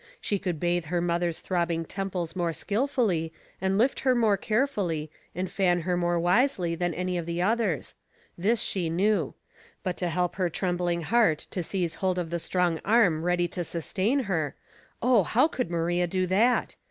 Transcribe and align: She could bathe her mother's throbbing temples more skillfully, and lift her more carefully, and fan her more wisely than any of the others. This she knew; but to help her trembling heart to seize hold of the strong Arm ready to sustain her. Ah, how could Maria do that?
She 0.19 0.39
could 0.39 0.59
bathe 0.59 0.85
her 0.85 0.99
mother's 0.99 1.41
throbbing 1.41 1.85
temples 1.85 2.35
more 2.35 2.53
skillfully, 2.53 3.31
and 3.61 3.77
lift 3.77 3.99
her 3.99 4.15
more 4.15 4.35
carefully, 4.35 5.11
and 5.35 5.47
fan 5.47 5.81
her 5.81 5.95
more 5.95 6.19
wisely 6.19 6.73
than 6.73 6.95
any 6.95 7.19
of 7.19 7.27
the 7.27 7.39
others. 7.43 7.93
This 8.35 8.59
she 8.61 8.89
knew; 8.89 9.35
but 9.83 9.95
to 9.97 10.09
help 10.09 10.37
her 10.37 10.49
trembling 10.49 11.01
heart 11.03 11.37
to 11.51 11.61
seize 11.61 11.93
hold 12.01 12.17
of 12.17 12.31
the 12.31 12.39
strong 12.39 12.79
Arm 12.83 13.21
ready 13.21 13.47
to 13.49 13.63
sustain 13.63 14.21
her. 14.21 14.55
Ah, 15.03 15.21
how 15.21 15.47
could 15.47 15.69
Maria 15.69 16.07
do 16.07 16.25
that? 16.25 16.73